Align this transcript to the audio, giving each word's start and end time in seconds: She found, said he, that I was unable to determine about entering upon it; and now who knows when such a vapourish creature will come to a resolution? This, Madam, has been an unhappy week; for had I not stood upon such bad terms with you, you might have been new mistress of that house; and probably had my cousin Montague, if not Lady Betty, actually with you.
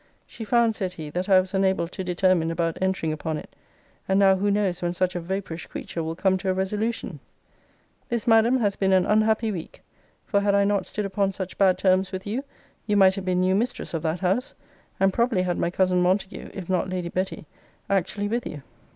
She 0.25 0.43
found, 0.43 0.75
said 0.75 0.93
he, 0.93 1.11
that 1.11 1.29
I 1.29 1.39
was 1.39 1.53
unable 1.53 1.87
to 1.87 2.03
determine 2.03 2.49
about 2.49 2.75
entering 2.81 3.13
upon 3.13 3.37
it; 3.37 3.55
and 4.09 4.17
now 4.17 4.35
who 4.35 4.49
knows 4.49 4.81
when 4.81 4.95
such 4.95 5.15
a 5.15 5.19
vapourish 5.19 5.67
creature 5.67 6.01
will 6.01 6.15
come 6.15 6.39
to 6.39 6.49
a 6.49 6.55
resolution? 6.55 7.19
This, 8.09 8.25
Madam, 8.25 8.57
has 8.61 8.75
been 8.75 8.93
an 8.93 9.05
unhappy 9.05 9.51
week; 9.51 9.83
for 10.25 10.39
had 10.39 10.55
I 10.55 10.63
not 10.63 10.87
stood 10.87 11.05
upon 11.05 11.33
such 11.33 11.55
bad 11.55 11.77
terms 11.77 12.11
with 12.11 12.25
you, 12.25 12.43
you 12.87 12.97
might 12.97 13.13
have 13.13 13.25
been 13.25 13.41
new 13.41 13.53
mistress 13.53 13.93
of 13.93 14.01
that 14.01 14.21
house; 14.21 14.55
and 14.99 15.13
probably 15.13 15.43
had 15.43 15.59
my 15.59 15.69
cousin 15.69 16.01
Montague, 16.01 16.49
if 16.51 16.67
not 16.67 16.89
Lady 16.89 17.09
Betty, 17.09 17.45
actually 17.87 18.27
with 18.27 18.47
you. 18.47 18.63